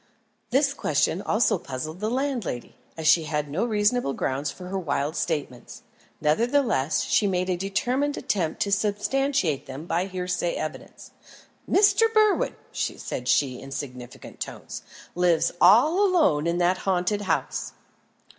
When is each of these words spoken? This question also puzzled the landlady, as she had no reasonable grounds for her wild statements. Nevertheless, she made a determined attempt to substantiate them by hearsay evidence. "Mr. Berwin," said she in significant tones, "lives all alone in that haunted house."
This 0.49 0.73
question 0.73 1.21
also 1.21 1.59
puzzled 1.59 1.99
the 1.99 2.09
landlady, 2.09 2.75
as 2.97 3.05
she 3.07 3.25
had 3.25 3.47
no 3.51 3.63
reasonable 3.63 4.13
grounds 4.13 4.49
for 4.49 4.65
her 4.69 4.79
wild 4.79 5.15
statements. 5.15 5.83
Nevertheless, 6.19 7.03
she 7.03 7.27
made 7.27 7.51
a 7.51 7.55
determined 7.55 8.17
attempt 8.17 8.63
to 8.63 8.71
substantiate 8.71 9.67
them 9.67 9.85
by 9.85 10.07
hearsay 10.07 10.55
evidence. 10.55 11.11
"Mr. 11.69 12.11
Berwin," 12.15 12.55
said 12.73 13.27
she 13.27 13.59
in 13.59 13.69
significant 13.69 14.39
tones, 14.39 14.81
"lives 15.13 15.51
all 15.61 16.03
alone 16.03 16.47
in 16.47 16.57
that 16.57 16.79
haunted 16.79 17.21
house." 17.21 17.73